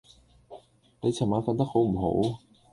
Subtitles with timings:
[1.01, 1.95] 你尋晚訓得好唔
[2.31, 2.39] 好？